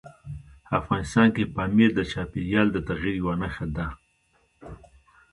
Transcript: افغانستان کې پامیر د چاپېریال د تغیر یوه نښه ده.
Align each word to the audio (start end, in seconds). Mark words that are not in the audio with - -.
افغانستان 0.79 1.27
کې 1.35 1.51
پامیر 1.55 1.89
د 1.95 1.99
چاپېریال 2.11 2.67
د 2.71 2.77
تغیر 2.89 3.15
یوه 3.21 3.33
نښه 3.41 3.65
ده. 3.75 3.87